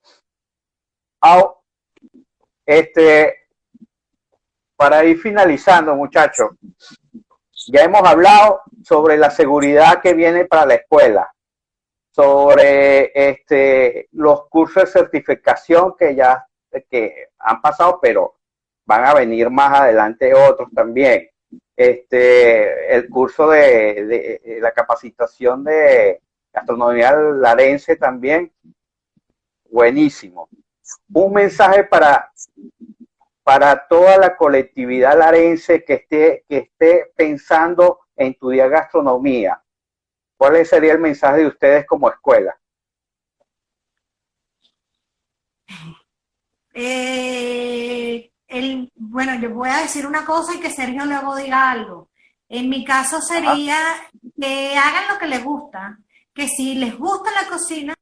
[2.66, 3.48] este,
[4.76, 6.52] para ir finalizando, muchachos,
[7.68, 11.34] ya hemos hablado sobre la seguridad que viene para la escuela,
[12.12, 16.46] sobre este, los cursos de certificación que ya
[16.90, 18.36] que han pasado, pero
[18.86, 21.30] van a venir más adelante otros también.
[21.76, 26.22] Este, el curso de, de la capacitación de
[26.54, 28.52] gastronomía larense también,
[29.70, 30.50] buenísimo.
[31.14, 32.32] Un mensaje para
[33.52, 39.62] para toda la colectividad larense que esté, que esté pensando en estudiar gastronomía?
[40.38, 42.58] ¿Cuál sería el mensaje de ustedes como escuela?
[46.74, 52.10] Eh, el, bueno, yo voy a decir una cosa y que Sergio luego diga algo.
[52.48, 53.76] En mi caso sería
[54.40, 56.00] que hagan lo que les gusta,
[56.34, 57.94] que si les gusta la cocina,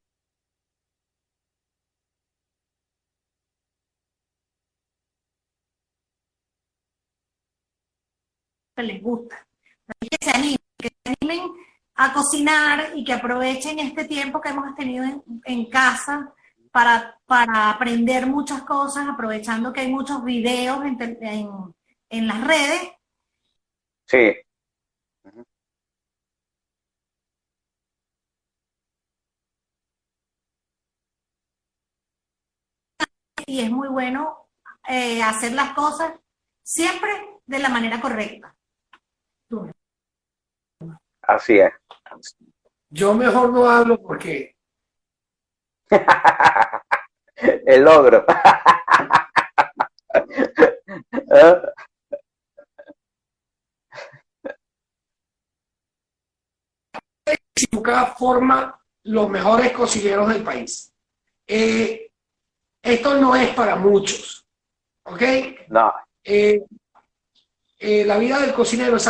[8.79, 9.45] que les gusta.
[9.99, 11.51] Que se animen, que se animen
[11.95, 16.33] a cocinar y que aprovechen este tiempo que hemos tenido en, en casa
[16.71, 21.49] para, para, aprender muchas cosas, aprovechando que hay muchos videos en, en,
[22.09, 22.91] en las redes.
[24.05, 24.35] Sí.
[33.45, 34.47] Y es muy bueno
[34.87, 36.13] eh, hacer las cosas
[36.63, 37.09] siempre
[37.45, 38.55] de la manera correcta.
[41.29, 41.71] Así es.
[42.89, 44.55] Yo mejor no hablo porque...
[47.35, 48.25] El logro.
[57.83, 60.91] cada forma los mejores cocineros del país.
[61.47, 62.11] Eh,
[62.81, 64.45] esto no es para muchos,
[65.03, 65.21] ¿ok?
[65.69, 65.93] No.
[66.23, 66.63] Eh,
[67.77, 69.07] eh, la vida del cocinero es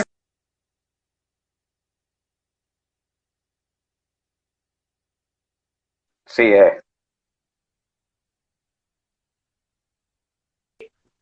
[6.44, 6.84] Es.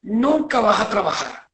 [0.02, 1.50] Nunca vas a trabajar.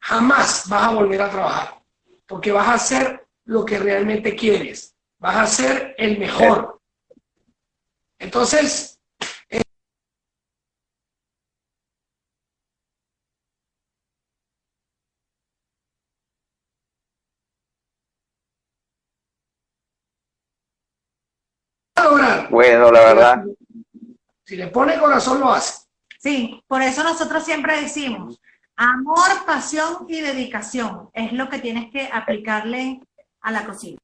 [0.00, 1.82] Jamás vas a volver a trabajar.
[2.26, 4.94] Porque vas a hacer lo que realmente quieres.
[5.18, 6.80] Vas a ser el mejor.
[8.18, 9.00] Entonces,
[9.48, 9.62] eh,
[22.54, 23.44] Bueno, la verdad.
[24.44, 25.88] Si le pone corazón, lo hace.
[26.20, 28.40] Sí, por eso nosotros siempre decimos,
[28.76, 33.00] amor, pasión y dedicación es lo que tienes que aplicarle
[33.40, 33.98] a la cocina.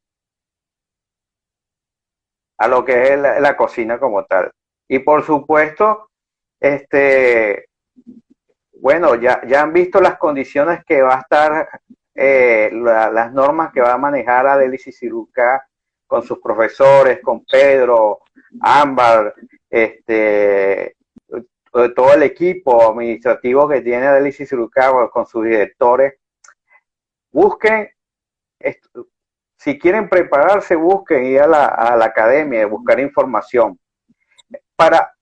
[2.58, 4.50] A lo que es la, la cocina como tal.
[4.88, 6.10] Y por supuesto,
[6.58, 7.68] este,
[8.80, 11.68] bueno, ya, ya han visto las condiciones que va a estar,
[12.16, 15.69] eh, la, las normas que va a manejar Adelici Ciruca
[16.10, 18.22] con sus profesores, con Pedro,
[18.60, 19.32] Ámbar,
[19.70, 20.96] este,
[21.94, 26.14] todo el equipo administrativo que tiene Adelici Ciruca con sus directores.
[27.30, 27.90] Busquen,
[29.56, 33.78] si quieren prepararse, busquen ir a la, a la academia, buscar información.
[34.74, 35.14] Para,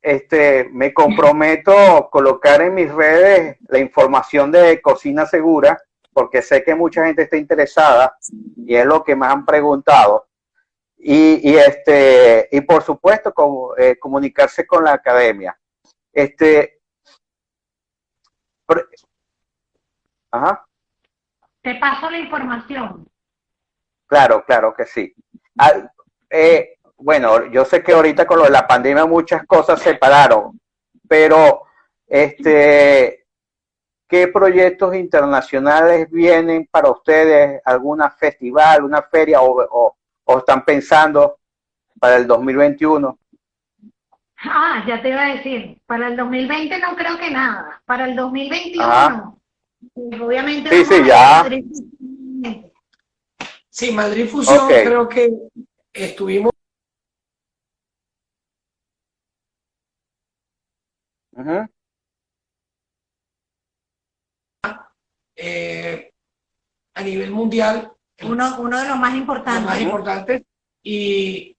[0.00, 5.80] este, me comprometo a colocar en mis redes la información de Cocina Segura,
[6.12, 8.16] porque sé que mucha gente está interesada
[8.56, 10.26] y es lo que me han preguntado.
[10.96, 15.58] Y, y este, y por supuesto, como, eh, comunicarse con la academia.
[16.12, 16.80] Este,
[20.30, 20.64] ajá.
[21.62, 23.08] Te paso la información.
[24.06, 25.14] Claro, claro que sí.
[25.58, 25.72] Ah,
[26.28, 30.60] eh, bueno, yo sé que ahorita con lo de la pandemia muchas cosas se pararon,
[31.08, 31.62] pero
[32.06, 33.21] este,
[34.12, 37.62] ¿qué proyectos internacionales vienen para ustedes?
[37.64, 41.38] ¿Alguna festival, una feria o, o, o están pensando
[41.98, 43.18] para el 2021?
[44.44, 48.14] Ah, ya te iba a decir, para el 2020 no creo que nada, para el
[48.14, 49.32] 2021 Ajá.
[49.94, 51.42] obviamente sí, sí, ya.
[51.42, 51.64] Madrid.
[53.70, 54.84] Sí, Madrid Fusión okay.
[54.84, 55.32] creo que
[55.94, 56.52] estuvimos
[61.34, 61.68] Uh -huh.
[65.44, 66.12] Eh,
[66.94, 67.92] a nivel mundial.
[68.22, 69.62] Uno, uno de los más importantes.
[69.62, 70.42] Los más importantes.
[70.84, 71.56] Y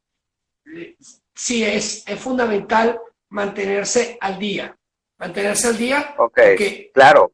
[1.34, 2.98] sí, es, es fundamental
[3.30, 4.78] mantenerse al día.
[5.18, 6.16] Mantenerse al día.
[6.18, 6.40] Ok,
[6.94, 7.34] claro.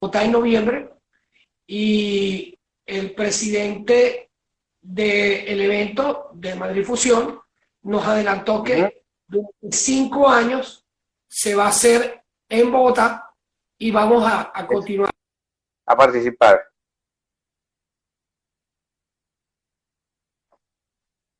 [0.00, 0.90] Vota en noviembre
[1.66, 2.56] y
[2.86, 4.30] el presidente
[4.80, 7.40] del evento de Madrid Fusión
[7.88, 10.84] nos adelantó que durante cinco años
[11.26, 13.34] se va a hacer en Bogotá
[13.78, 15.10] y vamos a, a continuar.
[15.86, 16.68] A participar.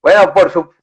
[0.00, 0.74] Bueno, por su...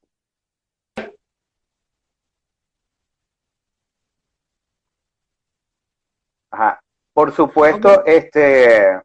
[6.51, 6.79] Ajá.
[7.11, 8.17] Por supuesto, okay.
[8.17, 9.01] este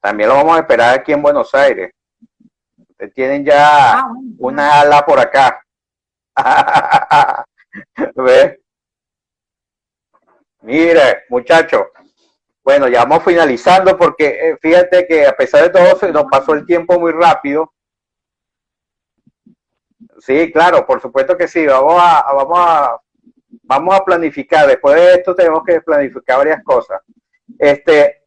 [0.00, 1.92] también lo vamos a esperar aquí en Buenos Aires.
[2.78, 4.08] Ustedes tienen ya Ah,
[4.38, 5.63] una ala por acá.
[10.62, 11.82] Mire, muchachos.
[12.64, 16.54] Bueno, ya vamos finalizando porque eh, fíjate que a pesar de todo se nos pasó
[16.54, 17.72] el tiempo muy rápido.
[20.18, 21.66] Sí, claro, por supuesto que sí.
[21.66, 22.98] Vamos a, vamos a,
[23.62, 24.66] vamos a planificar.
[24.66, 27.02] Después de esto tenemos que planificar varias cosas.
[27.58, 28.22] Este,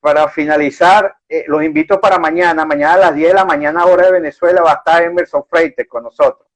[0.00, 2.66] para finalizar, eh, los invito para mañana.
[2.66, 5.88] Mañana a las 10 de la mañana, hora de Venezuela, va a estar Emerson Freites
[5.88, 6.46] con nosotros.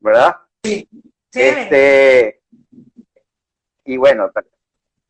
[0.00, 0.36] ¿Verdad?
[0.62, 0.88] Chévere.
[1.62, 2.40] Este,
[3.84, 4.30] y bueno,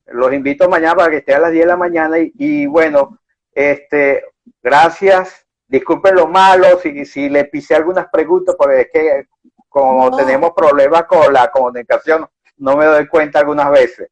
[0.06, 2.18] los invito mañana para que estén a las 10 de la mañana.
[2.18, 3.18] Y, y bueno,
[3.52, 4.24] este,
[4.62, 5.46] gracias.
[5.66, 9.26] Disculpen lo malo, si, si le pisé algunas preguntas, porque es que
[9.68, 10.16] como No.
[10.16, 12.26] tenemos problemas con la comunicación,
[12.56, 14.08] no me doy cuenta algunas veces.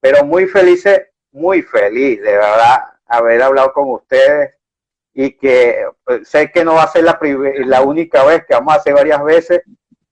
[0.00, 4.54] Pero muy felices, muy feliz, de verdad, haber hablado con ustedes
[5.14, 7.18] y que eh, sé que no va a ser la,
[7.64, 9.62] la única vez, que vamos a hacer varias veces.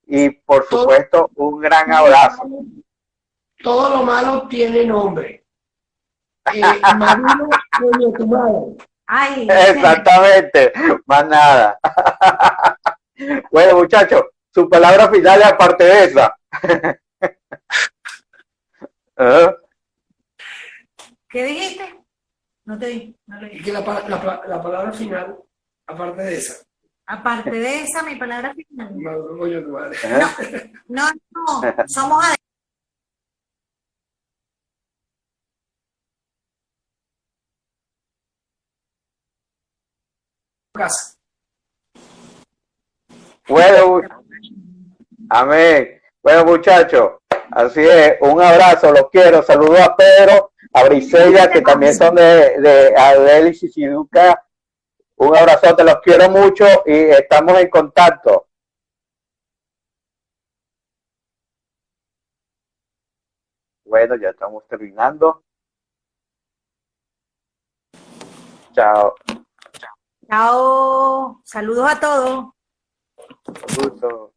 [0.07, 2.43] Y por Todo- supuesto, un gran abrazo.
[3.63, 5.45] Todo lo malo tiene nombre.
[6.55, 6.63] Eh,
[6.97, 7.49] Marino,
[7.81, 8.77] coño, tu madre.
[9.07, 10.73] Ay, Exactamente,
[11.07, 11.79] más nada.
[13.51, 16.37] bueno, muchachos, su palabra final es aparte de esa.
[19.19, 19.55] ¿Eh?
[21.29, 22.05] ¿qué dijiste?
[22.65, 25.39] No te vi, no lo Y que la, la la palabra final,
[25.87, 26.65] aparte de esa,
[27.09, 28.97] Aparte de esa, mi palabra final.
[30.89, 32.47] No, no, somos adeptos.
[40.77, 41.17] casa.
[43.49, 44.03] Bueno,
[45.31, 46.01] amén.
[46.23, 47.13] Bueno, muchachos,
[47.53, 48.17] así es.
[48.21, 49.43] Un abrazo, los quiero.
[49.43, 54.46] Saludos a Pedro, a Briselia, que también son de, de Adel y Sisiduca.
[55.19, 58.49] Un abrazote, los quiero mucho y estamos en contacto.
[63.85, 65.43] Bueno, ya estamos terminando.
[68.75, 69.15] Chao.
[70.29, 72.47] Chao, saludos a todos.
[73.79, 74.35] Gusto.